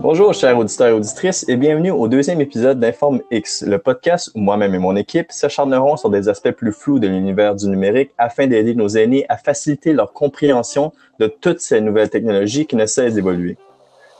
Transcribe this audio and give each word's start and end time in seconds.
Bonjour, 0.00 0.32
chers 0.32 0.56
auditeurs 0.56 0.86
et 0.86 0.92
auditrices, 0.92 1.44
et 1.48 1.56
bienvenue 1.56 1.90
au 1.90 2.06
deuxième 2.06 2.40
épisode 2.40 2.78
d'Informe 2.78 3.20
X, 3.32 3.64
le 3.66 3.78
podcast 3.78 4.30
où 4.36 4.38
moi-même 4.38 4.72
et 4.72 4.78
mon 4.78 4.94
équipe 4.94 5.32
s'acharneront 5.32 5.96
sur 5.96 6.08
des 6.08 6.28
aspects 6.28 6.52
plus 6.52 6.70
flous 6.70 7.00
de 7.00 7.08
l'univers 7.08 7.56
du 7.56 7.66
numérique 7.66 8.12
afin 8.16 8.46
d'aider 8.46 8.76
nos 8.76 8.90
aînés 8.90 9.26
à 9.28 9.36
faciliter 9.36 9.92
leur 9.92 10.12
compréhension 10.12 10.92
de 11.18 11.26
toutes 11.26 11.58
ces 11.58 11.80
nouvelles 11.80 12.10
technologies 12.10 12.66
qui 12.66 12.76
ne 12.76 12.86
cessent 12.86 13.14
d'évoluer. 13.14 13.56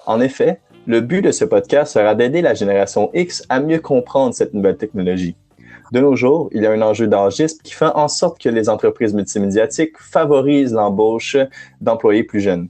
En 0.04 0.20
effet, 0.20 0.59
le 0.88 1.00
but 1.00 1.22
de 1.22 1.30
ce 1.30 1.45
podcast 1.45 1.92
sera 1.92 2.16
d'aider 2.16 2.42
la 2.42 2.54
génération 2.54 3.10
X 3.14 3.45
à 3.48 3.60
mieux 3.60 3.79
comprendre 3.79 4.34
cette 4.34 4.54
nouvelle 4.54 4.79
technologie. 4.79 5.36
De 5.92 6.00
nos 6.00 6.16
jours, 6.16 6.50
il 6.52 6.62
y 6.62 6.66
a 6.66 6.72
un 6.72 6.82
enjeu 6.82 7.06
d'âgisme 7.06 7.60
qui 7.62 7.72
fait 7.72 7.86
en 7.95 8.08
sorte 8.08 8.40
que 8.40 8.48
les 8.48 8.68
entreprises 8.68 9.14
multimédiatiques 9.14 9.96
favorisent 9.96 10.74
l'embauche 10.74 11.36
d'employés 11.80 12.24
plus 12.24 12.40
jeunes. 12.40 12.68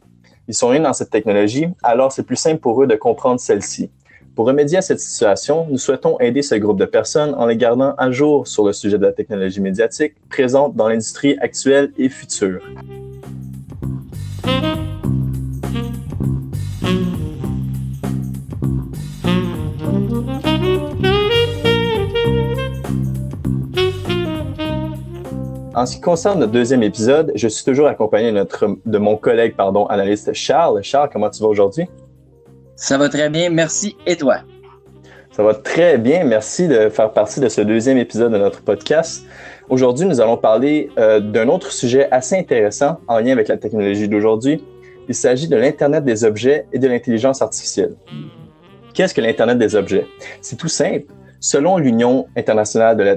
Ils 0.49 0.55
sont 0.55 0.73
nés 0.73 0.81
dans 0.81 0.95
cette 0.95 1.11
technologie, 1.11 1.67
alors 1.83 2.11
c'est 2.11 2.23
plus 2.23 2.37
simple 2.37 2.61
pour 2.61 2.83
eux 2.83 2.87
de 2.87 2.97
comprendre 2.97 3.39
celle-ci. 3.39 3.91
Pour 4.35 4.47
remédier 4.47 4.79
à 4.79 4.83
cette 4.83 4.99
situation, 4.99 5.67
nous 5.69 5.77
souhaitons 5.77 6.19
aider 6.21 6.41
ce 6.41 6.55
groupe 6.55 6.79
de 6.79 6.87
personnes 6.87 7.35
en 7.35 7.45
les 7.45 7.57
gardant 7.57 7.95
à 7.99 8.11
jour 8.11 8.49
sur 8.49 8.65
le 8.65 8.73
sujet 8.73 8.97
de 8.97 9.05
la 9.05 9.13
technologie 9.13 9.61
médiatique 9.61 10.15
présente 10.31 10.75
dans 10.75 10.89
l'industrie 10.89 11.37
actuelle 11.39 11.93
et 11.99 12.09
future. 12.09 12.63
En 25.79 25.87
ce 25.87 25.95
qui 25.95 26.01
concerne 26.01 26.41
le 26.41 26.49
deuxième 26.49 26.83
épisode, 26.83 27.31
je 27.37 27.47
suis 27.47 27.65
toujours 27.65 27.87
accompagné 27.87 28.33
de, 28.33 28.37
notre, 28.37 28.67
de 28.85 28.99
mon 28.99 29.17
collègue, 29.17 29.55
pardon, 29.55 29.87
analyste 29.87 30.33
Charles. 30.33 30.83
Charles, 30.83 31.09
comment 31.13 31.31
tu 31.31 31.41
vas 31.41 31.47
aujourd'hui? 31.47 31.87
Ça 32.75 32.99
va 32.99 33.09
très 33.09 33.31
bien, 33.31 33.49
merci. 33.49 33.97
Et 34.05 34.17
toi? 34.17 34.39
Ça 35.31 35.45
va 35.45 35.55
très 35.55 35.97
bien. 35.97 36.25
Merci 36.25 36.67
de 36.67 36.89
faire 36.89 37.13
partie 37.13 37.39
de 37.39 37.49
ce 37.49 37.61
deuxième 37.61 37.97
épisode 37.97 38.33
de 38.33 38.39
notre 38.39 38.61
podcast. 38.61 39.23
Aujourd'hui, 39.69 40.05
nous 40.05 40.21
allons 40.21 40.37
parler 40.37 40.91
euh, 40.99 41.21
d'un 41.21 41.47
autre 41.47 41.71
sujet 41.71 42.09
assez 42.11 42.37
intéressant 42.37 42.99
en 43.07 43.21
lien 43.21 43.31
avec 43.31 43.47
la 43.47 43.57
technologie 43.57 44.09
d'aujourd'hui. 44.09 44.65
Il 45.09 45.15
s'agit 45.15 45.47
de 45.47 45.55
l'Internet 45.55 46.05
des 46.05 46.25
objets 46.25 46.67
et 46.73 46.81
de 46.81 46.89
l'intelligence 46.89 47.41
artificielle. 47.41 47.95
Qu'est-ce 48.95 49.15
que 49.15 49.21
l'Internet 49.21 49.59
des 49.59 49.77
objets? 49.77 50.09
C'est 50.41 50.57
tout 50.57 50.67
simple. 50.67 51.07
Selon 51.41 51.79
l'Union 51.79 52.27
internationale 52.37 52.97
de 52.97 53.05
la 53.05 53.17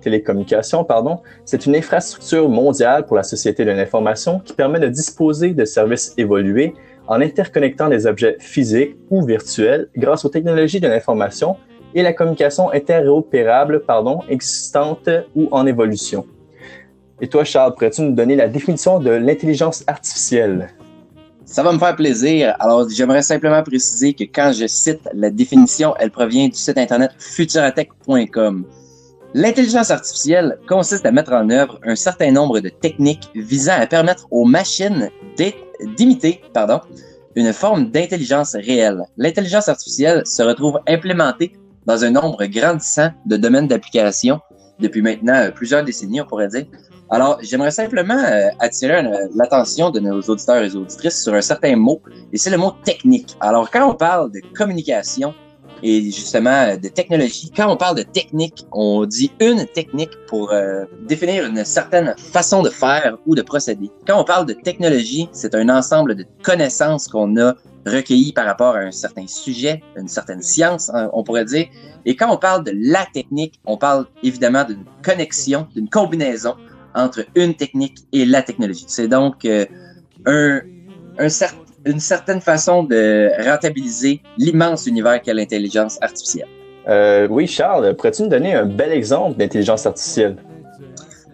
télécommunication, 0.00 0.84
pardon, 0.84 1.18
c'est 1.44 1.66
une 1.66 1.74
infrastructure 1.74 2.48
mondiale 2.48 3.06
pour 3.06 3.16
la 3.16 3.24
société 3.24 3.64
de 3.64 3.72
l'information 3.72 4.38
qui 4.38 4.52
permet 4.52 4.78
de 4.78 4.86
disposer 4.86 5.52
de 5.52 5.64
services 5.64 6.14
évolués 6.16 6.74
en 7.08 7.20
interconnectant 7.20 7.88
des 7.88 8.06
objets 8.06 8.36
physiques 8.38 8.96
ou 9.10 9.24
virtuels 9.24 9.88
grâce 9.96 10.24
aux 10.24 10.28
technologies 10.28 10.78
de 10.78 10.86
l'information 10.86 11.56
et 11.94 12.02
la 12.02 12.12
communication 12.12 12.70
interopérable 12.70 13.80
pardon, 13.80 14.20
existante 14.28 15.08
ou 15.34 15.48
en 15.50 15.66
évolution. 15.66 16.24
Et 17.20 17.26
toi, 17.26 17.42
Charles, 17.42 17.74
pourrais-tu 17.74 18.02
nous 18.02 18.12
donner 18.12 18.36
la 18.36 18.46
définition 18.46 19.00
de 19.00 19.10
l'intelligence 19.10 19.82
artificielle? 19.88 20.68
Ça 21.46 21.62
va 21.62 21.72
me 21.72 21.78
faire 21.78 21.94
plaisir. 21.94 22.56
Alors, 22.58 22.88
j'aimerais 22.88 23.22
simplement 23.22 23.62
préciser 23.62 24.12
que 24.12 24.24
quand 24.24 24.52
je 24.52 24.66
cite 24.66 25.08
la 25.14 25.30
définition, 25.30 25.94
elle 26.00 26.10
provient 26.10 26.48
du 26.48 26.56
site 26.56 26.76
internet 26.76 27.12
futuratech.com. 27.18 28.64
L'intelligence 29.32 29.92
artificielle 29.92 30.58
consiste 30.68 31.06
à 31.06 31.12
mettre 31.12 31.32
en 31.32 31.48
œuvre 31.50 31.78
un 31.84 31.94
certain 31.94 32.32
nombre 32.32 32.58
de 32.58 32.68
techniques 32.68 33.30
visant 33.36 33.74
à 33.78 33.86
permettre 33.86 34.26
aux 34.32 34.44
machines 34.44 35.08
d'imiter, 35.96 36.42
pardon, 36.52 36.80
une 37.36 37.52
forme 37.52 37.92
d'intelligence 37.92 38.56
réelle. 38.56 39.02
L'intelligence 39.16 39.68
artificielle 39.68 40.26
se 40.26 40.42
retrouve 40.42 40.80
implémentée 40.88 41.52
dans 41.86 42.02
un 42.02 42.10
nombre 42.10 42.44
grandissant 42.46 43.10
de 43.24 43.36
domaines 43.36 43.68
d'application 43.68 44.40
depuis 44.80 45.00
maintenant 45.00 45.48
plusieurs 45.54 45.84
décennies, 45.84 46.20
on 46.20 46.26
pourrait 46.26 46.48
dire, 46.48 46.66
alors, 47.08 47.38
j'aimerais 47.40 47.70
simplement 47.70 48.18
euh, 48.18 48.48
attirer 48.58 48.96
euh, 48.96 49.28
l'attention 49.34 49.90
de 49.90 50.00
nos 50.00 50.20
auditeurs 50.22 50.62
et 50.62 50.74
auditrices 50.74 51.22
sur 51.22 51.34
un 51.34 51.40
certain 51.40 51.76
mot, 51.76 52.02
et 52.32 52.38
c'est 52.38 52.50
le 52.50 52.58
mot 52.58 52.72
technique. 52.84 53.36
Alors, 53.40 53.70
quand 53.70 53.88
on 53.88 53.94
parle 53.94 54.32
de 54.32 54.40
communication 54.56 55.32
et 55.84 56.02
justement 56.10 56.50
euh, 56.50 56.76
de 56.76 56.88
technologie, 56.88 57.52
quand 57.54 57.70
on 57.70 57.76
parle 57.76 57.96
de 57.96 58.02
technique, 58.02 58.66
on 58.72 59.04
dit 59.04 59.30
une 59.38 59.66
technique 59.66 60.10
pour 60.26 60.52
définir 61.02 61.46
une 61.46 61.64
certaine 61.64 62.14
façon 62.18 62.62
de 62.62 62.70
faire 62.70 63.16
ou 63.24 63.36
de 63.36 63.42
procéder. 63.42 63.88
Quand 64.06 64.20
on 64.20 64.24
parle 64.24 64.46
de 64.46 64.54
technologie, 64.54 65.28
c'est 65.32 65.54
un 65.54 65.68
ensemble 65.68 66.16
de 66.16 66.26
connaissances 66.42 67.06
qu'on 67.06 67.36
a 67.36 67.54
recueillies 67.86 68.32
par 68.32 68.46
rapport 68.46 68.74
à 68.74 68.80
un 68.80 68.90
certain 68.90 69.28
sujet, 69.28 69.80
une 69.96 70.08
certaine 70.08 70.42
science, 70.42 70.90
hein, 70.92 71.08
on 71.12 71.22
pourrait 71.22 71.44
dire. 71.44 71.66
Et 72.04 72.16
quand 72.16 72.32
on 72.32 72.36
parle 72.36 72.64
de 72.64 72.72
la 72.74 73.06
technique, 73.14 73.60
on 73.64 73.76
parle 73.76 74.06
évidemment 74.24 74.64
d'une 74.64 74.84
connexion, 75.04 75.68
d'une 75.74 75.88
combinaison 75.88 76.56
entre 76.96 77.24
une 77.36 77.54
technique 77.54 77.98
et 78.12 78.24
la 78.24 78.42
technologie. 78.42 78.86
C'est 78.88 79.06
donc 79.08 79.44
euh, 79.44 79.64
un, 80.26 80.60
un 81.18 81.28
une 81.86 82.00
certaine 82.00 82.40
façon 82.40 82.82
de 82.82 83.30
rentabiliser 83.48 84.20
l'immense 84.38 84.86
univers 84.86 85.22
qu'est 85.22 85.32
l'intelligence 85.32 85.98
artificielle. 86.02 86.48
Euh, 86.88 87.28
oui, 87.30 87.46
Charles, 87.46 87.94
pourrais-tu 87.94 88.22
nous 88.22 88.28
donner 88.28 88.54
un 88.54 88.66
bel 88.66 88.92
exemple 88.92 89.38
d'intelligence 89.38 89.86
artificielle? 89.86 90.36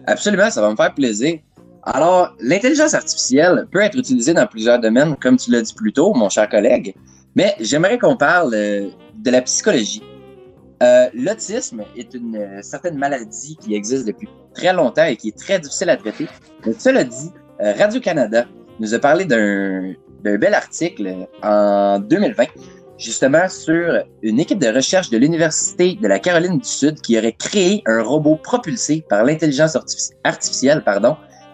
Absolument, 0.05 0.49
ça 0.49 0.61
va 0.61 0.69
me 0.69 0.75
faire 0.75 0.93
plaisir. 0.93 1.39
Alors, 1.83 2.35
l'intelligence 2.39 2.93
artificielle 2.93 3.65
peut 3.71 3.81
être 3.81 3.97
utilisée 3.97 4.33
dans 4.33 4.47
plusieurs 4.47 4.79
domaines, 4.79 5.15
comme 5.21 5.37
tu 5.37 5.51
l'as 5.51 5.61
dit 5.61 5.73
plus 5.73 5.91
tôt, 5.91 6.13
mon 6.13 6.29
cher 6.29 6.47
collègue, 6.47 6.93
mais 7.35 7.55
j'aimerais 7.59 7.97
qu'on 7.97 8.15
parle 8.15 8.53
euh, 8.53 8.87
de 9.15 9.31
la 9.31 9.41
psychologie. 9.41 10.03
Euh, 10.83 11.09
l'autisme 11.13 11.83
est 11.95 12.13
une 12.13 12.35
euh, 12.35 12.61
certaine 12.61 12.97
maladie 12.97 13.55
qui 13.61 13.73
existe 13.73 14.05
depuis 14.05 14.27
très 14.53 14.73
longtemps 14.73 15.05
et 15.05 15.15
qui 15.15 15.29
est 15.29 15.37
très 15.37 15.57
difficile 15.57 15.89
à 15.89 15.95
traiter. 15.95 16.27
Cela 16.77 17.05
dit, 17.05 17.31
euh, 17.61 17.73
Radio-Canada 17.77 18.45
nous 18.81 18.93
a 18.93 18.99
parlé 18.99 19.23
d'un 19.23 19.93
bel 20.23 20.53
article 20.53 21.27
en 21.41 21.99
2020, 21.99 22.45
justement 22.97 23.47
sur 23.47 24.03
une 24.23 24.41
équipe 24.41 24.59
de 24.59 24.67
recherche 24.67 25.09
de 25.09 25.17
l'Université 25.17 25.97
de 26.01 26.07
la 26.07 26.19
Caroline 26.19 26.57
du 26.57 26.67
Sud 26.67 26.99
qui 26.99 27.17
aurait 27.17 27.33
créé 27.33 27.81
un 27.85 28.01
robot 28.01 28.35
propulsé 28.35 29.05
par 29.07 29.23
l'intelligence 29.23 29.77
artificielle 30.25 30.83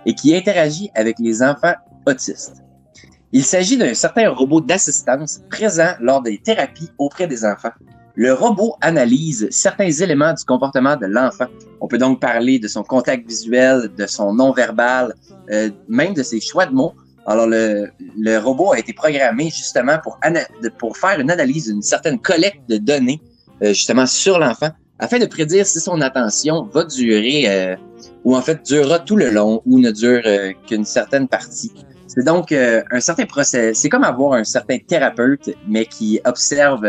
et 0.08 0.16
qui 0.16 0.36
interagit 0.36 0.90
avec 0.96 1.18
les 1.20 1.44
enfants 1.44 1.76
autistes. 2.08 2.64
Il 3.32 3.44
s'agit 3.44 3.78
d'un 3.78 3.94
certain 3.94 4.30
robot 4.30 4.60
d'assistance 4.60 5.42
présent 5.52 5.92
lors 6.00 6.24
des 6.24 6.40
thérapies 6.40 6.90
auprès 6.98 7.28
des 7.28 7.46
enfants 7.46 7.70
le 8.16 8.34
robot 8.34 8.76
analyse 8.82 9.48
certains 9.52 9.92
éléments 9.92 10.34
du 10.34 10.44
comportement 10.44 10.98
de 10.98 11.06
l'enfant. 11.06 11.48
On 11.80 11.88
peut 11.88 11.98
donc 11.98 12.20
parler 12.20 12.60
de 12.60 12.68
son 12.68 12.84
contact 12.84 13.28
visuel, 13.28 13.90
de 13.98 14.06
son 14.06 14.34
non-verbal, 14.34 15.14
euh, 15.52 15.70
même 15.88 16.14
de 16.14 16.24
ses 16.24 16.42
choix 16.42 16.66
de 16.66 16.74
mots. 16.74 16.94
Alors, 17.26 17.48
le, 17.48 17.88
le 18.18 18.38
robot 18.38 18.74
a 18.74 18.80
été 18.80 18.92
programmé 18.92 19.46
justement 19.46 19.98
pour, 20.04 20.20
pour 20.78 20.98
faire 20.98 21.20
une 21.20 21.32
analyse 21.32 21.68
d'une 21.68 21.82
certaine 21.82 22.20
collecte 22.20 22.68
de 22.68 22.78
données, 22.78 23.22
euh, 23.62 23.70
justement, 23.70 24.06
sur 24.06 24.40
l'enfant, 24.40 24.70
afin 24.98 25.20
de 25.20 25.26
prédire 25.26 25.66
si 25.66 25.80
son 25.80 26.02
attention 26.02 26.64
va 26.74 26.84
durer, 26.86 27.44
euh, 27.48 27.76
ou 28.26 28.36
en 28.36 28.42
fait 28.42 28.66
durera 28.66 29.00
tout 29.00 29.16
le 29.16 29.30
long, 29.30 29.62
ou 29.66 29.80
ne 29.80 29.92
dure 29.92 30.24
qu'une 30.68 30.86
certaine 30.86 31.28
partie. 31.28 31.72
C'est 32.08 32.26
donc 32.26 32.52
un 32.52 33.00
certain 33.00 33.26
procès. 33.26 33.74
C'est 33.76 33.88
comme 33.88 34.04
avoir 34.04 34.34
un 34.34 34.44
certain 34.44 34.78
thérapeute, 34.80 35.52
mais 35.68 35.86
qui 35.86 36.20
observe 36.26 36.84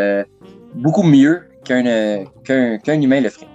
beaucoup 0.75 1.03
mieux 1.03 1.43
qu'un 1.65 1.87
euh, 1.87 2.25
qu'un 2.45 3.01
humain 3.01 3.21
le 3.21 3.31
ferait. 3.31 3.49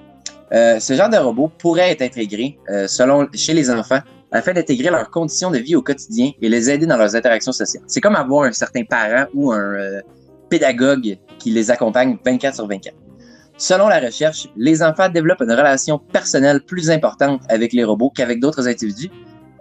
Euh, 0.53 0.79
ce 0.79 0.93
genre 0.93 1.09
de 1.09 1.17
robot 1.17 1.51
pourrait 1.57 1.91
être 1.91 2.03
intégré 2.03 2.57
euh, 2.69 2.87
selon 2.87 3.27
chez 3.33 3.53
les 3.53 3.69
enfants 3.69 3.99
afin 4.31 4.53
d'intégrer 4.53 4.89
leurs 4.89 5.09
conditions 5.09 5.49
de 5.49 5.57
vie 5.57 5.75
au 5.75 5.81
quotidien 5.81 6.31
et 6.41 6.49
les 6.49 6.69
aider 6.69 6.85
dans 6.85 6.97
leurs 6.97 7.15
interactions 7.15 7.51
sociales. 7.51 7.83
C'est 7.87 8.01
comme 8.01 8.15
avoir 8.15 8.43
un 8.43 8.51
certain 8.51 8.83
parent 8.83 9.25
ou 9.33 9.51
un 9.51 10.01
pédagogue 10.49 11.17
qui 11.39 11.51
les 11.51 11.71
accompagne 11.71 12.17
24 12.23 12.55
sur 12.55 12.67
24. 12.67 12.95
Selon 13.57 13.87
la 13.87 13.99
recherche, 13.99 14.49
les 14.57 14.83
enfants 14.83 15.07
développent 15.07 15.41
une 15.41 15.51
relation 15.51 15.97
personnelle 15.97 16.61
plus 16.61 16.91
importante 16.91 17.41
avec 17.47 17.71
les 17.71 17.85
robots 17.85 18.11
qu'avec 18.13 18.41
d'autres 18.41 18.67
individus, 18.67 19.09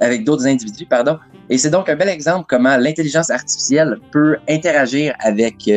avec 0.01 0.25
d'autres 0.25 0.47
individus, 0.47 0.87
pardon. 0.87 1.19
Et 1.49 1.59
c'est 1.59 1.71
donc 1.71 1.89
un 1.89 1.95
bel 1.95 2.09
exemple 2.09 2.47
comment 2.49 2.77
l'intelligence 2.77 3.31
artificielle 3.31 3.99
peut 4.11 4.37
interagir 4.49 5.15
avec 5.21 5.69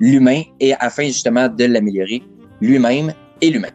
l'humain 0.00 0.42
et 0.58 0.74
afin 0.74 1.04
justement 1.04 1.48
de 1.48 1.64
l'améliorer 1.66 2.22
lui-même 2.60 3.12
et 3.40 3.50
l'humain. 3.50 3.70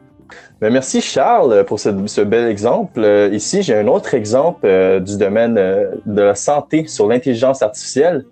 Ben 0.62 0.72
merci 0.72 1.02
Charles 1.02 1.66
pour 1.66 1.80
ce, 1.80 2.22
bel 2.22 2.50
exemple. 2.50 3.02
Euh, 3.04 3.30
ici, 3.34 3.62
j'ai 3.62 3.76
un 3.76 3.88
autre 3.88 4.14
exemple 4.14 4.66
euh, 4.66 5.02
du 5.02 5.18
domaine 5.18 5.58
euh, 5.58 5.92
de 6.06 6.22
la 6.22 6.34
santé 6.34 6.88
sur 6.88 7.08
l'intelligence 7.08 7.62
artificielle. 7.62 8.26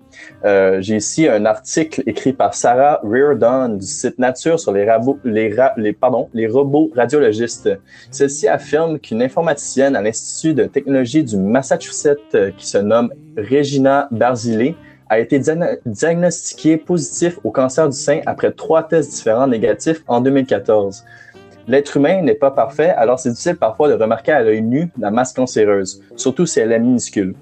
j'ai 0.79 0.95
ici 0.95 1.27
un 1.27 1.45
article 1.45 2.01
écrit 2.05 2.33
par 2.33 2.53
Sarah 2.53 3.01
Reardon 3.03 3.75
du 3.75 3.85
site 3.85 4.19
Nature 4.19 4.59
sur 4.59 4.71
les, 4.71 4.85
les, 5.25 5.53
les, 5.77 5.93
pardon, 5.93 6.29
les 6.33 6.47
robots 6.47 6.89
radiologistes. 6.95 7.69
Celle-ci 8.09 8.47
affirme 8.47 8.99
qu'une 8.99 9.21
informaticienne 9.21 9.95
à 9.95 10.01
l'Institut 10.01 10.53
de 10.53 10.63
technologie 10.65 11.23
du 11.23 11.35
Massachusetts 11.35 12.55
qui 12.57 12.67
se 12.67 12.77
nomme 12.77 13.11
Regina 13.37 14.07
Barzilay 14.11 14.75
a 15.13 15.19
été 15.19 15.39
diagnostiqué 15.85 16.77
positif 16.77 17.39
au 17.43 17.51
cancer 17.51 17.87
du 17.87 17.95
sein 17.95 18.21
après 18.25 18.51
trois 18.51 18.81
tests 18.81 19.11
différents 19.11 19.47
négatifs 19.47 20.03
en 20.07 20.21
2014. 20.21 21.05
L'être 21.67 21.97
humain 21.97 22.21
n'est 22.23 22.33
pas 22.33 22.49
parfait, 22.49 22.89
alors 22.89 23.19
c'est 23.19 23.29
difficile 23.29 23.57
parfois 23.57 23.89
de 23.89 23.93
remarquer 23.93 24.31
à 24.31 24.41
l'œil 24.41 24.63
nu 24.63 24.91
la 24.99 25.11
masse 25.11 25.31
cancéreuse, 25.31 26.01
surtout 26.15 26.47
si 26.47 26.59
elle 26.59 26.71
est 26.71 26.79
minuscule. 26.79 27.35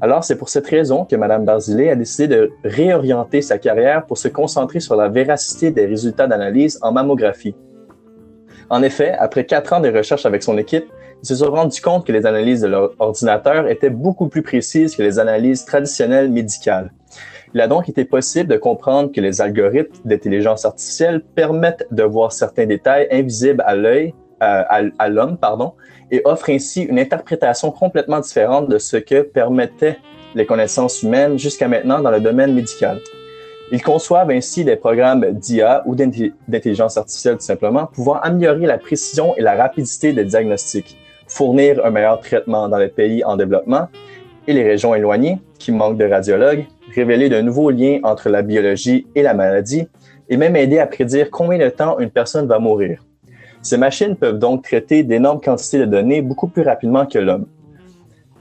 Alors 0.00 0.22
c'est 0.22 0.36
pour 0.36 0.48
cette 0.48 0.68
raison 0.68 1.04
que 1.04 1.16
Mme 1.16 1.44
Barzilay 1.44 1.90
a 1.90 1.96
décidé 1.96 2.28
de 2.28 2.52
réorienter 2.62 3.42
sa 3.42 3.58
carrière 3.58 4.06
pour 4.06 4.18
se 4.18 4.28
concentrer 4.28 4.78
sur 4.78 4.94
la 4.94 5.08
véracité 5.08 5.72
des 5.72 5.84
résultats 5.84 6.28
d'analyse 6.28 6.78
en 6.80 6.92
mammographie. 6.92 7.56
En 8.70 8.82
effet, 8.84 9.14
après 9.18 9.44
quatre 9.46 9.72
ans 9.72 9.80
de 9.80 9.90
recherche 9.90 10.26
avec 10.26 10.44
son 10.44 10.56
équipe, 10.58 10.86
ils 11.22 11.26
se 11.26 11.34
sont 11.34 11.50
rendus 11.50 11.80
compte 11.80 12.06
que 12.06 12.12
les 12.12 12.24
analyses 12.24 12.60
de 12.60 12.68
leur 12.68 12.92
ordinateur 13.00 13.68
étaient 13.68 13.90
beaucoup 13.90 14.28
plus 14.28 14.42
précises 14.42 14.94
que 14.94 15.02
les 15.02 15.18
analyses 15.18 15.64
traditionnelles 15.64 16.30
médicales. 16.30 16.92
Il 17.56 17.62
a 17.62 17.68
donc 17.68 17.88
été 17.88 18.04
possible 18.04 18.50
de 18.50 18.58
comprendre 18.58 19.10
que 19.10 19.18
les 19.18 19.40
algorithmes 19.40 19.96
d'intelligence 20.04 20.66
artificielle 20.66 21.22
permettent 21.22 21.86
de 21.90 22.02
voir 22.02 22.30
certains 22.30 22.66
détails 22.66 23.08
invisibles 23.10 23.64
à 23.66 23.74
l'œil, 23.74 24.12
euh, 24.42 24.90
l'homme, 25.08 25.38
pardon, 25.38 25.72
et 26.10 26.20
offrent 26.26 26.50
ainsi 26.50 26.82
une 26.82 26.98
interprétation 26.98 27.70
complètement 27.70 28.20
différente 28.20 28.68
de 28.68 28.76
ce 28.76 28.98
que 28.98 29.22
permettaient 29.22 29.96
les 30.34 30.44
connaissances 30.44 31.02
humaines 31.02 31.38
jusqu'à 31.38 31.66
maintenant 31.66 32.00
dans 32.00 32.10
le 32.10 32.20
domaine 32.20 32.52
médical. 32.52 33.00
Ils 33.72 33.82
conçoivent 33.82 34.28
ainsi 34.28 34.62
des 34.62 34.76
programmes 34.76 35.24
d'IA 35.30 35.82
ou 35.86 35.94
d'intelligence 35.94 36.98
artificielle 36.98 37.38
tout 37.38 37.46
simplement, 37.46 37.86
pouvant 37.86 38.16
améliorer 38.16 38.66
la 38.66 38.76
précision 38.76 39.34
et 39.38 39.40
la 39.40 39.54
rapidité 39.54 40.12
des 40.12 40.26
diagnostics, 40.26 40.98
fournir 41.26 41.82
un 41.86 41.90
meilleur 41.90 42.20
traitement 42.20 42.68
dans 42.68 42.76
les 42.76 42.88
pays 42.88 43.24
en 43.24 43.38
développement 43.38 43.88
et 44.46 44.52
les 44.52 44.62
régions 44.62 44.94
éloignées 44.94 45.38
qui 45.58 45.72
manquent 45.72 45.96
de 45.96 46.04
radiologues, 46.04 46.66
révéler 46.94 47.28
de 47.28 47.40
nouveaux 47.40 47.70
liens 47.70 48.00
entre 48.02 48.28
la 48.28 48.42
biologie 48.42 49.06
et 49.14 49.22
la 49.22 49.34
maladie 49.34 49.88
et 50.28 50.36
même 50.36 50.56
aider 50.56 50.78
à 50.78 50.86
prédire 50.86 51.30
combien 51.30 51.58
de 51.58 51.68
temps 51.68 51.98
une 51.98 52.10
personne 52.10 52.46
va 52.46 52.58
mourir. 52.58 53.04
Ces 53.62 53.78
machines 53.78 54.16
peuvent 54.16 54.38
donc 54.38 54.62
traiter 54.62 55.02
d'énormes 55.02 55.40
quantités 55.40 55.78
de 55.78 55.84
données 55.86 56.22
beaucoup 56.22 56.48
plus 56.48 56.62
rapidement 56.62 57.06
que 57.06 57.18
l'homme. 57.18 57.46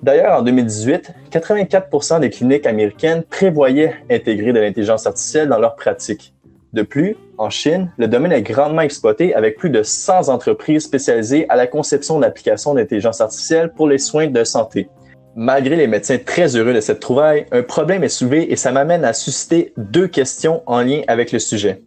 D'ailleurs, 0.04 0.40
en 0.40 0.44
2018, 0.44 1.14
84% 1.32 2.20
des 2.20 2.30
cliniques 2.30 2.68
américaines 2.68 3.24
prévoyaient 3.24 3.96
intégrer 4.12 4.54
de 4.54 4.60
l'intelligence 4.60 5.08
artificielle 5.08 5.50
dans 5.50 5.58
leurs 5.58 5.76
pratiques. 5.76 6.34
De 6.74 6.84
plus, 6.84 7.16
en 7.38 7.50
Chine, 7.50 7.90
le 7.98 8.08
domaine 8.08 8.34
est 8.34 8.42
grandement 8.42 8.82
exploité 8.82 9.34
avec 9.34 9.58
plus 9.58 9.70
de 9.70 9.82
100 9.82 10.30
entreprises 10.30 10.84
spécialisées 10.84 11.46
à 11.50 11.56
la 11.56 11.68
conception 11.68 12.20
d'applications 12.20 12.74
d'intelligence 12.74 13.22
artificielle 13.22 13.72
pour 13.72 13.88
les 13.88 13.98
soins 13.98 14.28
de 14.28 14.44
santé. 14.44 14.90
Malgré 15.38 15.76
les 15.76 15.88
médecins 15.88 16.18
très 16.18 16.56
heureux 16.56 16.74
de 16.74 16.80
cette 16.80 17.02
trouvaille, 17.02 17.46
un 17.52 17.62
problème 17.62 18.06
est 18.06 18.10
soulevé 18.10 18.54
et 18.54 18.56
ça 18.56 18.72
m'amène 18.72 19.04
à 19.04 19.12
susciter 19.12 19.74
deux 19.76 20.08
questions 20.08 20.64
en 20.66 20.82
lien 20.82 21.02
avec 21.10 21.34
le 21.34 21.40
sujet. 21.40 21.84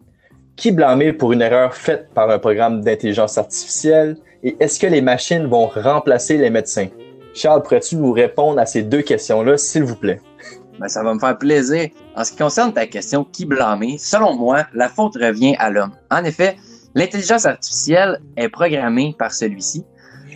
Qui 0.55 0.71
blâmer 0.71 1.15
pour 1.15 1.33
une 1.33 1.41
erreur 1.41 1.75
faite 1.75 2.11
par 2.13 2.29
un 2.29 2.39
programme 2.39 2.83
d'intelligence 2.83 3.39
artificielle 3.39 4.19
et 4.43 4.55
est-ce 4.61 4.79
que 4.79 4.87
les 4.87 5.01
machines 5.01 5.47
vont 5.47 5.67
remplacer 5.67 6.37
les 6.37 6.51
médecins? 6.51 6.89
Charles, 7.33 7.63
pourrais-tu 7.63 7.97
nous 7.97 8.13
répondre 8.13 8.59
à 8.59 8.67
ces 8.67 8.83
deux 8.83 9.01
questions-là, 9.01 9.57
s'il 9.57 9.85
vous 9.85 9.97
plaît? 9.97 10.21
Ben, 10.79 10.89
ça 10.89 11.03
va 11.03 11.15
me 11.15 11.19
faire 11.19 11.39
plaisir. 11.39 11.89
En 12.17 12.25
ce 12.25 12.33
qui 12.33 12.39
concerne 12.39 12.75
ta 12.75 12.87
question, 12.87 13.25
qui 13.25 13.47
blâmer? 13.47 13.97
Selon 13.97 14.37
moi, 14.37 14.67
la 14.75 14.91
faute 14.91 15.15
revient 15.15 15.57
à 15.59 15.71
l'homme. 15.71 15.93
En 16.11 16.23
effet, 16.23 16.57
l'intelligence 16.95 17.47
artificielle 17.47 18.21
est 18.37 18.51
programmée 18.51 19.17
par 19.19 19.33
celui-ci 19.33 19.87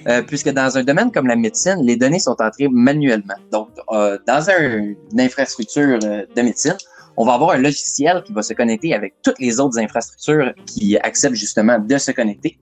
euh, 0.08 0.22
puisque 0.22 0.50
dans 0.50 0.76
un 0.76 0.84
domaine 0.84 1.10
comme 1.12 1.26
la 1.26 1.36
médecine, 1.36 1.78
les 1.82 1.96
données 1.96 2.18
sont 2.18 2.36
entrées 2.40 2.68
manuellement. 2.68 3.34
Donc, 3.50 3.68
euh, 3.90 4.18
dans 4.26 4.50
un, 4.50 4.94
une 5.12 5.20
infrastructure 5.20 5.98
euh, 6.02 6.24
de 6.34 6.42
médecine, 6.42 6.76
on 7.16 7.24
va 7.24 7.34
avoir 7.34 7.50
un 7.50 7.58
logiciel 7.58 8.22
qui 8.24 8.32
va 8.32 8.42
se 8.42 8.54
connecter 8.54 8.94
avec 8.94 9.14
toutes 9.22 9.38
les 9.38 9.60
autres 9.60 9.78
infrastructures 9.78 10.52
qui 10.66 10.96
acceptent 10.98 11.36
justement 11.36 11.78
de 11.78 11.98
se 11.98 12.10
connecter. 12.10 12.58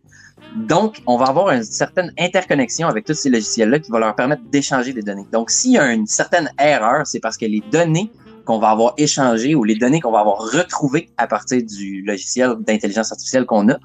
Donc, 0.57 1.01
on 1.07 1.17
va 1.17 1.27
avoir 1.27 1.51
une 1.51 1.63
certaine 1.63 2.13
interconnexion 2.19 2.89
avec 2.89 3.05
tous 3.05 3.15
ces 3.15 3.31
logiciels-là 3.31 3.79
qui 3.79 3.91
va 3.91 4.01
leur 4.01 4.17
permettre 4.17 4.43
d'échanger 4.51 4.93
des 4.93 5.03
données. 5.03 5.27
Donc, 5.33 5.51
s'il 5.51 5.73
y 5.73 5.79
a 5.79 5.93
une 5.93 6.07
certaine 6.07 6.51
erreur, 6.59 7.07
c'est 7.07 7.21
parce 7.21 7.37
que 7.37 7.47
les 7.47 7.63
données 7.71 8.11
qu'on 8.51 8.59
va 8.59 8.71
avoir 8.71 8.95
échangées 8.97 9.55
ou 9.55 9.63
les 9.63 9.77
données 9.77 10.01
qu'on 10.01 10.11
va 10.11 10.21
avoir 10.21 10.39
retrouvées 10.39 11.09
à 11.19 11.29
partir 11.29 11.63
du 11.63 12.03
logiciel 12.03 12.57
d'intelligence 12.67 13.13
artificielle 13.13 13.47
qu'on 13.47 13.69
a 13.69 13.77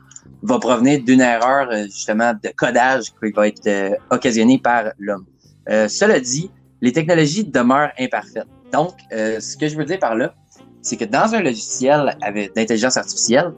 va 0.42 0.58
provenir 0.58 1.04
d'une 1.04 1.22
erreur 1.22 1.70
euh, 1.70 1.84
justement 1.84 2.34
de 2.34 2.50
codage 2.56 3.12
qui 3.12 3.32
va 3.32 3.48
être 3.48 3.68
euh, 3.68 3.92
occasionnée 4.10 4.58
par 4.58 4.86
l'homme. 4.98 5.26
Euh, 5.70 5.88
cela 5.88 6.20
dit, 6.20 6.50
les 6.82 6.92
technologies 6.92 7.44
demeurent 7.44 7.92
imparfaites. 8.00 8.48
Donc, 8.74 8.94
ce 9.12 9.56
que 9.56 9.68
je 9.70 9.78
veux 9.78 9.86
dire 9.86 10.00
par 10.00 10.16
là, 10.16 10.34
c'est 10.82 10.98
que 10.98 11.06
dans 11.06 11.34
un 11.34 11.42
logiciel 11.42 12.18
avec 12.22 12.56
d'intelligence 12.56 12.98
artificielle, 12.98 13.54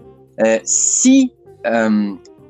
si 0.63 1.33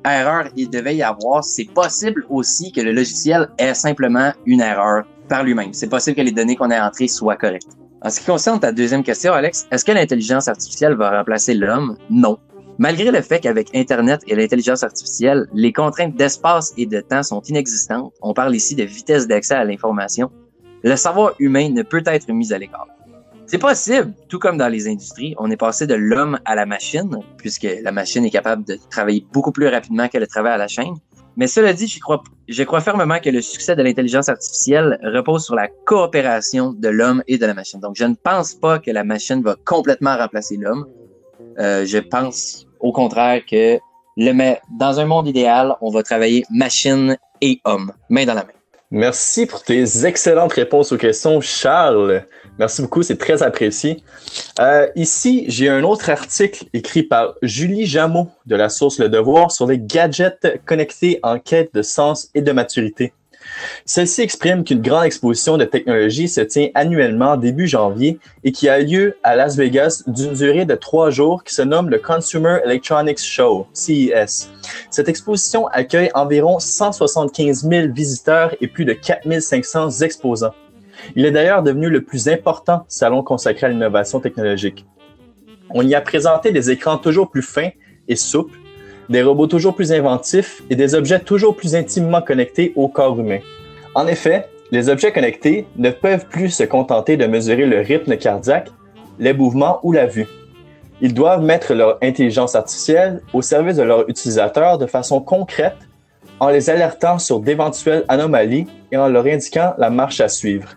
erreur 0.04 0.50
il 0.56 0.70
devait 0.70 0.96
y 0.96 1.04
avoir, 1.04 1.44
c'est 1.44 1.70
possible 1.74 2.26
aussi 2.30 2.72
que 2.72 2.82
le 2.82 2.92
logiciel 2.92 3.48
ait 3.58 3.74
simplement 3.74 4.34
une 4.46 4.62
erreur 4.62 5.06
par 5.30 5.44
lui-même. 5.44 5.74
C'est 5.74 5.90
possible 5.90 6.18
que 6.18 6.24
les 6.24 6.32
données 6.32 6.56
qu'on 6.56 6.72
a 6.72 6.86
entrées 6.86 7.08
soient 7.08 7.38
correctes. 7.38 7.78
En 8.08 8.10
ce 8.10 8.22
qui 8.22 8.26
concerne 8.28 8.58
ta 8.58 8.72
deuxième 8.72 9.04
question, 9.04 9.34
Alex, 9.34 9.68
est-ce 9.70 9.84
que 9.84 9.92
l'intelligence 9.92 10.48
artificielle 10.48 10.94
va 10.94 11.10
remplacer 11.10 11.54
l'homme? 11.54 11.98
Non. 12.10 12.38
Malgré 12.78 13.12
le 13.12 13.22
fait 13.22 13.42
qu'avec 13.42 13.76
Internet 13.76 14.22
et 14.28 14.36
l'intelligence 14.36 14.82
artificielle, 14.82 15.46
les 15.54 15.74
contraintes 15.74 16.16
d'espace 16.16 16.74
et 16.78 16.86
de 16.86 17.02
temps 17.02 17.22
sont 17.22 17.42
inexistantes, 17.42 18.14
on 18.22 18.34
parle 18.34 18.56
ici 18.56 18.76
de 18.76 18.84
vitesse 18.84 19.28
d'accès 19.28 19.56
à 19.56 19.66
l'information, 19.66 20.32
le 20.84 20.96
savoir 20.96 21.34
humain 21.40 21.68
ne 21.70 21.82
peut 21.82 22.04
être 22.06 22.32
mis 22.32 22.54
à 22.54 22.58
l'écart. 22.58 22.88
C'est 23.46 23.58
possible, 23.58 24.14
tout 24.30 24.40
comme 24.40 24.58
dans 24.58 24.70
les 24.70 24.88
industries, 24.88 25.36
on 25.38 25.52
est 25.52 25.58
passé 25.58 25.86
de 25.86 25.96
l'homme 25.96 26.40
à 26.46 26.56
la 26.56 26.66
machine, 26.66 27.14
puisque 27.38 27.68
la 27.84 27.92
machine 27.92 28.24
est 28.24 28.32
capable 28.32 28.64
de 28.64 28.78
travailler 28.90 29.26
beaucoup 29.34 29.52
plus 29.52 29.68
rapidement 29.68 30.08
que 30.08 30.18
le 30.18 30.28
travail 30.28 30.54
à 30.54 30.58
la 30.58 30.70
chaîne. 30.70 30.96
Mais 31.38 31.46
cela 31.46 31.72
dit, 31.72 31.88
je 31.88 32.64
crois, 32.64 32.82
fermement 32.82 33.20
que 33.20 33.30
le 33.30 33.42
succès 33.42 33.76
de 33.76 33.84
l'intelligence 33.84 34.28
artificielle 34.28 35.00
repose 35.04 35.46
sur 35.46 35.54
la 35.54 35.68
coopération 35.86 36.74
de 36.74 36.90
l'homme 36.90 37.24
et 37.28 37.38
de 37.38 37.46
la 37.46 37.54
machine. 37.54 37.80
Donc, 37.80 37.96
je 37.96 38.06
ne 38.06 38.16
pense 38.16 38.56
pas 38.56 38.80
que 38.80 38.90
la 38.90 39.04
machine 39.04 39.44
va 39.44 39.56
complètement 39.64 40.18
remplacer 40.18 40.58
l'homme. 40.58 40.88
Euh, 41.60 41.86
je 41.86 42.00
pense 42.00 42.66
au 42.80 42.92
contraire 42.92 43.44
que 43.46 43.78
le, 44.18 44.56
dans 44.80 45.00
un 45.00 45.06
monde 45.06 45.28
idéal, 45.28 45.76
on 45.82 45.92
va 45.92 46.02
travailler 46.02 46.44
machine 46.50 47.16
et 47.42 47.62
homme, 47.66 47.92
main 48.10 48.26
dans 48.26 48.34
la 48.34 48.44
main. 48.44 48.57
Merci 48.90 49.46
pour 49.48 49.64
tes 49.64 50.06
excellentes 50.06 50.54
réponses 50.54 50.94
aux 50.94 50.98
questions, 50.98 51.42
Charles. 51.42 52.26
Merci 52.58 52.82
beaucoup, 52.82 53.04
c'est 53.04 53.18
très 53.18 53.44
apprécié. 53.44 54.02
Euh, 54.62 54.88
ici, 54.96 55.44
j'ai 55.50 55.68
un 55.68 55.84
autre 55.84 56.10
article 56.10 56.64
écrit 56.72 57.04
par 57.04 57.34
Julie 57.42 57.86
Jameau 57.86 58.30
de 58.46 58.56
la 58.56 58.70
source 58.70 59.00
Le 59.00 59.10
Devoir 59.10 59.52
sur 59.52 59.68
les 59.68 59.78
gadgets 59.78 60.62
connectés 60.66 61.20
en 61.22 61.38
quête 61.38 61.74
de 61.74 61.82
sens 61.82 62.30
et 62.34 62.42
de 62.42 62.52
maturité. 62.54 63.12
Celle-ci 63.86 64.22
exprime 64.22 64.64
qu'une 64.64 64.82
grande 64.82 65.06
exposition 65.06 65.58
de 65.58 65.66
technologie 65.66 66.28
se 66.28 66.42
tient 66.42 66.70
annuellement 66.74 67.38
début 67.38 67.68
janvier 67.68 68.20
et 68.44 68.52
qui 68.52 68.70
a 68.70 68.80
lieu 68.80 69.18
à 69.24 69.36
Las 69.36 69.56
Vegas 69.56 70.04
d'une 70.08 70.34
durée 70.34 70.66
de 70.66 70.76
trois 70.76 71.10
jours 71.10 71.44
qui 71.44 71.54
se 71.54 71.62
nomme 71.62 71.90
le 71.90 72.00
Consumer 72.00 72.60
Electronics 72.66 73.20
Show, 73.20 73.68
CES. 73.74 74.50
Cette 74.90 75.10
exposition 75.10 75.68
accueille 75.68 76.10
environ 76.14 76.60
175 76.60 77.68
000 77.68 77.94
visiteurs 77.94 78.56
et 78.62 78.68
plus 78.68 78.86
de 78.86 78.94
4 78.94 79.40
500 79.40 80.02
exposants. 80.02 80.54
Il 81.16 81.26
est 81.26 81.32
d'ailleurs 81.32 81.64
devenu 81.64 81.90
le 81.90 82.04
plus 82.04 82.28
important 82.28 82.86
salon 82.88 83.24
consacré 83.24 83.68
à 83.68 83.70
l'innovation 83.70 84.20
technologique. 84.20 84.86
On 85.70 85.82
y 85.86 85.96
a 85.96 86.02
présenté 86.02 86.52
des 86.52 86.72
écrans 86.72 86.98
toujours 86.98 87.30
plus 87.30 87.42
fins 87.42 87.70
et 88.08 88.16
souples, 88.16 88.58
des 89.10 89.24
robots 89.24 89.48
toujours 89.48 89.76
plus 89.76 89.92
inventifs 89.92 90.62
et 90.70 90.76
des 90.76 90.96
objets 90.96 91.20
toujours 91.20 91.56
plus 91.56 91.76
intimement 91.76 92.22
connectés 92.22 92.74
au 92.76 92.88
corps 92.88 93.20
humain. 93.20 93.40
En 93.96 94.08
effet, 94.08 94.48
les 94.72 94.90
objets 94.90 95.14
connectés 95.14 95.66
ne 95.78 95.90
peuvent 95.90 96.28
plus 96.28 96.50
se 96.50 96.64
contenter 96.64 97.16
de 97.16 97.26
mesurer 97.26 97.66
le 97.66 97.80
rythme 97.80 98.18
cardiaque, 98.18 98.70
les 99.18 99.34
mouvements 99.34 99.80
ou 99.84 99.92
la 99.94 100.06
vue. 100.06 100.28
Ils 101.00 101.14
doivent 101.14 101.44
mettre 101.44 101.74
leur 101.74 101.98
intelligence 102.02 102.56
artificielle 102.56 103.22
au 103.34 103.42
service 103.42 103.78
de 103.78 103.84
leurs 103.84 104.10
utilisateurs 104.10 104.78
de 104.78 104.88
façon 104.88 105.22
concrète 105.22 105.78
en 106.40 106.50
les 106.50 106.70
alertant 106.70 107.18
sur 107.18 107.40
d'éventuelles 107.40 108.04
anomalies 108.10 108.68
et 108.92 108.98
en 108.98 109.08
leur 109.08 109.26
indiquant 109.26 109.74
la 109.78 109.90
marche 109.90 110.22
à 110.22 110.28
suivre. 110.28 110.70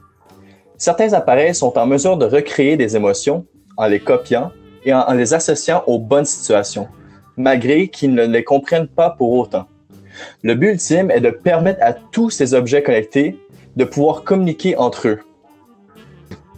Certains 0.77 1.13
appareils 1.13 1.55
sont 1.55 1.77
en 1.77 1.87
mesure 1.87 2.17
de 2.17 2.27
recréer 2.27 2.77
des 2.77 2.97
émotions 2.97 3.45
en 3.77 3.87
les 3.87 4.01
copiant 4.01 4.51
et 4.85 4.95
en 4.95 5.13
les 5.13 5.35
associant 5.35 5.83
aux 5.87 5.99
bonnes 5.99 6.25
situations 6.25 6.89
malgré 7.41 7.89
qu'ils 7.89 8.15
ne 8.15 8.27
les 8.27 8.45
comprennent 8.45 8.89
pas 8.89 9.11
pour 9.11 9.33
autant. 9.33 9.67
Le 10.43 10.55
but 10.55 10.73
ultime 10.73 11.11
est 11.11 11.21
de 11.21 11.31
permettre 11.31 11.83
à 11.83 11.93
tous 11.93 12.31
ces 12.31 12.55
objets 12.55 12.83
connectés 12.83 13.37
de 13.77 13.85
pouvoir 13.85 14.25
communiquer 14.25 14.77
entre 14.77 15.09
eux. 15.09 15.19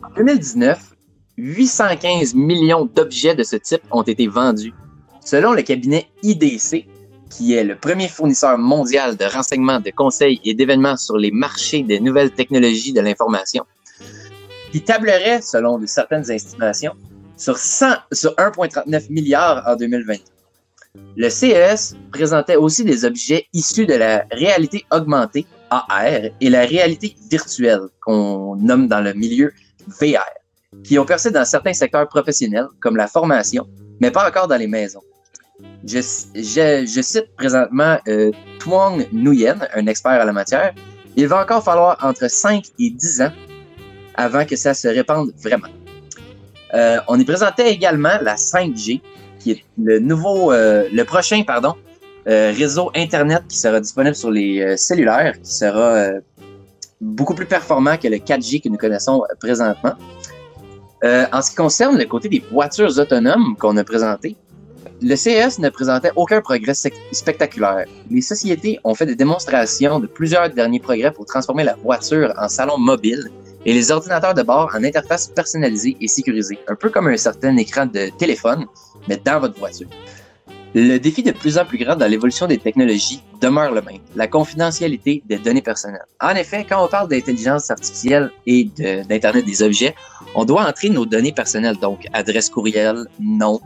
En 0.02 0.14
2019, 0.16 0.92
815 1.36 2.34
millions 2.34 2.84
d'objets 2.84 3.34
de 3.34 3.42
ce 3.42 3.56
type 3.56 3.82
ont 3.90 4.02
été 4.02 4.26
vendus. 4.26 4.74
Selon 5.24 5.52
le 5.52 5.62
cabinet 5.62 6.06
IDC, 6.22 6.86
qui 7.30 7.54
est 7.54 7.64
le 7.64 7.76
premier 7.76 8.08
fournisseur 8.08 8.58
mondial 8.58 9.16
de 9.16 9.24
renseignements, 9.24 9.80
de 9.80 9.90
conseils 9.90 10.40
et 10.44 10.54
d'événements 10.54 10.96
sur 10.96 11.16
les 11.16 11.30
marchés 11.30 11.82
des 11.82 12.00
nouvelles 12.00 12.32
technologies 12.32 12.92
de 12.92 13.00
l'information, 13.00 13.64
qui 14.72 14.82
tablerait, 14.82 15.40
selon 15.40 15.80
certaines 15.86 16.30
estimations, 16.30 16.94
sur, 17.36 17.56
100, 17.56 17.86
sur 18.12 18.32
1,39 18.32 19.10
milliards 19.10 19.62
en 19.66 19.76
2020. 19.76 20.14
Le 21.16 21.30
CES 21.30 21.96
présentait 22.10 22.56
aussi 22.56 22.84
des 22.84 23.06
objets 23.06 23.46
issus 23.54 23.86
de 23.86 23.94
la 23.94 24.26
réalité 24.30 24.84
augmentée, 24.90 25.46
AR, 25.70 26.04
et 26.38 26.50
la 26.50 26.66
réalité 26.66 27.16
virtuelle, 27.30 27.88
qu'on 28.04 28.56
nomme 28.56 28.88
dans 28.88 29.00
le 29.00 29.14
milieu 29.14 29.52
VR, 30.00 30.28
qui 30.84 30.98
ont 30.98 31.06
percé 31.06 31.30
dans 31.30 31.46
certains 31.46 31.72
secteurs 31.72 32.06
professionnels, 32.08 32.66
comme 32.80 32.96
la 32.96 33.06
formation, 33.06 33.66
mais 34.00 34.10
pas 34.10 34.28
encore 34.28 34.48
dans 34.48 34.56
les 34.56 34.66
maisons. 34.66 35.00
Je, 35.86 36.00
cite 36.02 37.34
présentement 37.36 37.98
euh, 38.08 38.30
Tuong 38.58 39.06
Nguyen, 39.12 39.66
un 39.74 39.86
expert 39.86 40.12
à 40.12 40.24
la 40.26 40.32
matière. 40.32 40.74
Il 41.16 41.26
va 41.26 41.42
encore 41.42 41.64
falloir 41.64 41.98
entre 42.02 42.28
5 42.28 42.64
et 42.78 42.90
10 42.90 43.22
ans 43.22 43.32
avant 44.14 44.44
que 44.44 44.56
ça 44.56 44.74
se 44.74 44.88
répande 44.88 45.32
vraiment. 45.42 45.68
Euh, 46.74 46.98
on 47.08 47.18
y 47.18 47.24
présentait 47.24 47.70
également 47.70 48.18
la 48.20 48.34
5G, 48.34 49.00
qui 49.42 49.52
est 49.52 49.64
le 49.82 49.98
nouveau, 49.98 50.52
euh, 50.52 50.88
le 50.92 51.04
prochain, 51.04 51.42
pardon, 51.42 51.74
euh, 52.28 52.52
réseau 52.56 52.90
Internet 52.94 53.42
qui 53.48 53.58
sera 53.58 53.80
disponible 53.80 54.14
sur 54.14 54.30
les 54.30 54.60
euh, 54.62 54.76
cellulaires, 54.76 55.34
qui 55.42 55.52
sera 55.52 56.10
beaucoup 57.00 57.34
plus 57.34 57.46
performant 57.46 57.96
que 57.96 58.06
le 58.08 58.18
4G 58.18 58.62
que 58.62 58.68
nous 58.68 58.76
connaissons 58.76 59.22
présentement. 59.40 59.94
en 61.02 61.42
ce 61.42 61.50
qui 61.50 61.56
concerne 61.56 61.98
le 61.98 62.04
côté 62.04 62.28
des 62.28 62.42
voitures 62.52 62.96
autonomes 62.96 63.56
qu'on 63.58 63.76
a 63.76 63.82
présenté, 63.82 64.36
le 65.00 65.16
CES 65.16 65.58
ne 65.58 65.68
présentait 65.68 66.12
aucun 66.14 66.40
progrès 66.40 66.74
spectaculaire. 67.10 67.86
Les 68.08 68.20
sociétés 68.20 68.78
ont 68.84 68.94
fait 68.94 69.06
des 69.06 69.16
démonstrations 69.16 69.98
de 69.98 70.06
plusieurs 70.06 70.48
derniers 70.50 70.78
progrès 70.78 71.10
pour 71.10 71.26
transformer 71.26 71.64
la 71.64 71.74
voiture 71.74 72.32
en 72.38 72.48
salon 72.48 72.78
mobile 72.78 73.32
et 73.64 73.72
les 73.72 73.90
ordinateurs 73.90 74.34
de 74.34 74.42
bord 74.42 74.70
en 74.74 74.82
interface 74.82 75.28
personnalisée 75.28 75.96
et 76.00 76.08
sécurisée, 76.08 76.58
un 76.68 76.74
peu 76.74 76.90
comme 76.90 77.08
un 77.08 77.16
certain 77.16 77.56
écran 77.56 77.86
de 77.86 78.10
téléphone, 78.18 78.66
mais 79.08 79.16
dans 79.16 79.40
votre 79.40 79.58
voiture. 79.58 79.88
Le 80.74 80.96
défi 80.96 81.22
de 81.22 81.32
plus 81.32 81.58
en 81.58 81.66
plus 81.66 81.76
grand 81.76 81.96
dans 81.96 82.06
l'évolution 82.06 82.46
des 82.46 82.56
technologies 82.56 83.22
demeure 83.42 83.72
le 83.72 83.82
même, 83.82 84.00
la 84.16 84.26
confidentialité 84.26 85.22
des 85.26 85.36
données 85.36 85.60
personnelles. 85.60 86.06
En 86.18 86.34
effet, 86.34 86.64
quand 86.66 86.82
on 86.82 86.88
parle 86.88 87.08
d'intelligence 87.08 87.70
artificielle 87.70 88.30
et 88.46 88.64
d'Internet 88.64 89.44
des 89.44 89.62
objets, 89.62 89.94
on 90.34 90.46
doit 90.46 90.66
entrer 90.66 90.88
nos 90.88 91.04
données 91.04 91.32
personnelles, 91.32 91.76
donc 91.76 92.06
adresse 92.14 92.48
courriel, 92.48 93.04
nom, 93.20 93.60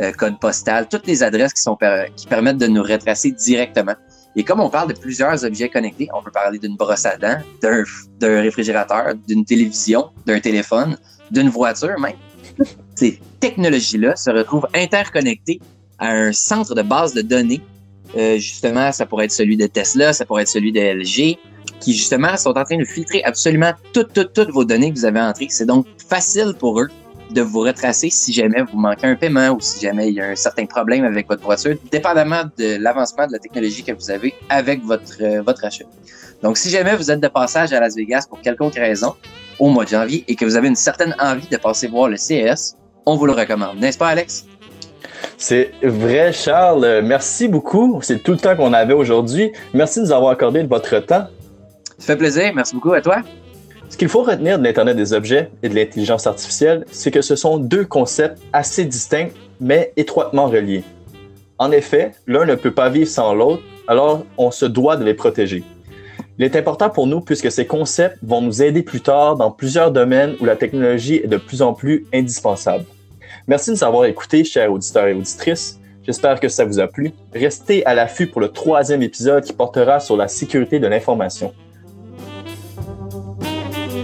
euh, 0.00 0.12
code 0.12 0.38
postal, 0.38 0.86
toutes 0.88 1.06
les 1.08 1.24
adresses 1.24 1.52
qui, 1.52 2.26
permettent 2.28 2.58
de 2.58 2.68
nous 2.68 2.82
retracer 2.82 3.32
directement. 3.32 3.94
Et 4.34 4.44
comme 4.44 4.60
on 4.60 4.70
parle 4.70 4.92
de 4.92 4.98
plusieurs 4.98 5.44
objets 5.44 5.68
connectés, 5.68 6.08
on 6.14 6.22
peut 6.22 6.30
parler 6.30 6.58
d'une 6.58 6.76
brosse 6.76 7.04
à 7.04 7.16
dents, 7.16 7.38
d'un 7.60 8.40
réfrigérateur, 8.40 9.14
d'une 9.28 9.44
télévision, 9.44 10.10
d'un 10.26 10.40
téléphone, 10.40 10.96
d'une 11.30 11.48
voiture 11.48 11.98
même. 12.00 12.16
Ces 12.94 13.20
technologies-là 13.40 14.16
se 14.16 14.30
retrouvent 14.30 14.68
interconnectées 14.74 15.60
à 15.98 16.12
un 16.12 16.32
centre 16.32 16.74
de 16.74 16.82
base 16.82 17.14
de 17.14 17.22
données. 17.22 17.60
Euh, 18.16 18.38
justement, 18.38 18.90
ça 18.92 19.06
pourrait 19.06 19.26
être 19.26 19.32
celui 19.32 19.56
de 19.56 19.66
Tesla, 19.66 20.12
ça 20.12 20.24
pourrait 20.24 20.42
être 20.42 20.48
celui 20.48 20.72
de 20.72 20.80
LG, 20.80 21.38
qui 21.80 21.94
justement 21.94 22.36
sont 22.36 22.56
en 22.56 22.64
train 22.64 22.78
de 22.78 22.84
filtrer 22.84 23.22
absolument 23.24 23.72
toutes, 23.92 24.12
toutes, 24.12 24.32
toutes 24.32 24.50
vos 24.50 24.64
données 24.64 24.92
que 24.92 24.98
vous 24.98 25.04
avez 25.04 25.20
entrées. 25.20 25.48
C'est 25.50 25.66
donc 25.66 25.86
facile 26.08 26.54
pour 26.58 26.80
eux 26.80 26.88
de 27.32 27.42
vous 27.42 27.60
retracer 27.60 28.10
si 28.10 28.32
jamais 28.32 28.62
vous 28.62 28.78
manquez 28.78 29.06
un 29.06 29.16
paiement 29.16 29.50
ou 29.50 29.60
si 29.60 29.80
jamais 29.80 30.08
il 30.08 30.14
y 30.14 30.20
a 30.20 30.28
un 30.28 30.36
certain 30.36 30.66
problème 30.66 31.04
avec 31.04 31.28
votre 31.28 31.42
voiture, 31.42 31.76
dépendamment 31.90 32.44
de 32.58 32.76
l'avancement 32.80 33.26
de 33.26 33.32
la 33.32 33.38
technologie 33.38 33.82
que 33.82 33.92
vous 33.92 34.10
avez 34.10 34.34
avec 34.48 34.82
votre, 34.84 35.22
euh, 35.22 35.42
votre 35.42 35.64
achat. 35.64 35.84
Donc, 36.42 36.58
si 36.58 36.70
jamais 36.70 36.96
vous 36.96 37.10
êtes 37.10 37.20
de 37.20 37.28
passage 37.28 37.72
à 37.72 37.80
Las 37.80 37.94
Vegas 37.94 38.26
pour 38.28 38.40
quelconque 38.40 38.74
raison 38.74 39.14
au 39.58 39.68
mois 39.68 39.84
de 39.84 39.90
janvier 39.90 40.24
et 40.26 40.34
que 40.34 40.44
vous 40.44 40.56
avez 40.56 40.68
une 40.68 40.76
certaine 40.76 41.14
envie 41.20 41.46
de 41.46 41.56
passer 41.56 41.88
voir 41.88 42.08
le 42.08 42.16
CES, 42.16 42.76
on 43.06 43.16
vous 43.16 43.26
le 43.26 43.32
recommande. 43.32 43.78
N'est-ce 43.78 43.98
pas, 43.98 44.08
Alex? 44.08 44.46
C'est 45.38 45.72
vrai, 45.82 46.32
Charles. 46.32 47.00
Merci 47.04 47.48
beaucoup. 47.48 48.00
C'est 48.02 48.22
tout 48.22 48.32
le 48.32 48.38
temps 48.38 48.56
qu'on 48.56 48.72
avait 48.72 48.94
aujourd'hui. 48.94 49.52
Merci 49.72 50.00
de 50.00 50.06
nous 50.06 50.12
avoir 50.12 50.32
accordé 50.32 50.62
de 50.62 50.68
votre 50.68 50.98
temps. 51.00 51.26
Ça 51.98 52.06
fait 52.06 52.16
plaisir. 52.16 52.52
Merci 52.54 52.74
beaucoup 52.74 52.92
à 52.92 53.00
toi? 53.00 53.22
Ce 53.92 53.98
qu'il 53.98 54.08
faut 54.08 54.22
retenir 54.22 54.58
de 54.58 54.64
l'Internet 54.64 54.96
des 54.96 55.12
objets 55.12 55.50
et 55.62 55.68
de 55.68 55.74
l'intelligence 55.74 56.26
artificielle, 56.26 56.86
c'est 56.90 57.10
que 57.10 57.20
ce 57.20 57.36
sont 57.36 57.58
deux 57.58 57.84
concepts 57.84 58.40
assez 58.54 58.86
distincts, 58.86 59.28
mais 59.60 59.92
étroitement 59.98 60.46
reliés. 60.46 60.82
En 61.58 61.70
effet, 61.72 62.12
l'un 62.26 62.46
ne 62.46 62.54
peut 62.54 62.70
pas 62.70 62.88
vivre 62.88 63.10
sans 63.10 63.34
l'autre, 63.34 63.62
alors 63.86 64.24
on 64.38 64.50
se 64.50 64.64
doit 64.64 64.96
de 64.96 65.04
les 65.04 65.12
protéger. 65.12 65.62
Il 66.38 66.44
est 66.46 66.56
important 66.56 66.88
pour 66.88 67.06
nous 67.06 67.20
puisque 67.20 67.52
ces 67.52 67.66
concepts 67.66 68.16
vont 68.22 68.40
nous 68.40 68.62
aider 68.62 68.82
plus 68.82 69.02
tard 69.02 69.36
dans 69.36 69.50
plusieurs 69.50 69.90
domaines 69.90 70.36
où 70.40 70.46
la 70.46 70.56
technologie 70.56 71.16
est 71.16 71.28
de 71.28 71.36
plus 71.36 71.60
en 71.60 71.74
plus 71.74 72.06
indispensable. 72.14 72.86
Merci 73.46 73.72
de 73.72 73.74
nous 73.74 73.84
avoir 73.84 74.06
écoutés, 74.06 74.42
chers 74.42 74.72
auditeurs 74.72 75.06
et 75.08 75.12
auditrices. 75.12 75.78
J'espère 76.06 76.40
que 76.40 76.48
ça 76.48 76.64
vous 76.64 76.80
a 76.80 76.86
plu. 76.86 77.12
Restez 77.34 77.84
à 77.84 77.92
l'affût 77.92 78.26
pour 78.26 78.40
le 78.40 78.48
troisième 78.48 79.02
épisode 79.02 79.44
qui 79.44 79.52
portera 79.52 80.00
sur 80.00 80.16
la 80.16 80.28
sécurité 80.28 80.80
de 80.80 80.86
l'information. 80.86 81.52
Le 83.94 83.98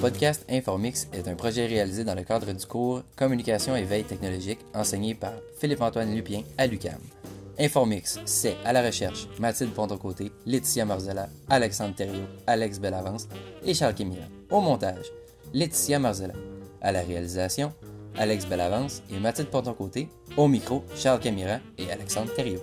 podcast 0.00 0.46
Informix 0.48 1.08
est 1.12 1.26
un 1.26 1.34
projet 1.34 1.66
réalisé 1.66 2.04
dans 2.04 2.14
le 2.14 2.22
cadre 2.22 2.52
du 2.52 2.66
cours 2.66 3.02
Communication 3.16 3.74
et 3.74 3.82
veille 3.82 4.04
technologique 4.04 4.60
enseigné 4.74 5.16
par 5.16 5.32
Philippe-Antoine 5.58 6.14
Lupien 6.14 6.42
à 6.56 6.68
l'UCAM. 6.68 7.00
Informix, 7.58 8.20
c'est 8.26 8.56
à 8.64 8.72
la 8.72 8.82
recherche 8.82 9.26
Mathilde 9.40 9.72
Pontocoté, 9.72 10.30
Laetitia 10.46 10.84
Marzella, 10.84 11.28
Alexandre 11.48 11.96
Thériault, 11.96 12.28
Alex 12.46 12.78
Bellavance 12.78 13.26
et 13.64 13.74
Charles 13.74 13.94
Kémira. 13.94 14.26
Au 14.50 14.60
montage, 14.60 15.06
Laetitia 15.52 15.98
Marzella. 15.98 16.34
À 16.80 16.92
la 16.92 17.02
réalisation, 17.02 17.74
Alex 18.16 18.46
Bellavance 18.46 19.02
et 19.12 19.18
Mathilde 19.18 19.48
Pontocoté. 19.48 20.08
Au 20.36 20.48
micro, 20.48 20.84
Charles 20.94 21.20
Camira 21.20 21.58
et 21.78 21.90
Alexandre 21.90 22.32
Thériault. 22.34 22.62